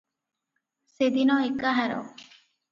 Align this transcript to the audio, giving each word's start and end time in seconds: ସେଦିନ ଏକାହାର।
ସେଦିନ 0.95 1.37
ଏକାହାର। 1.51 2.03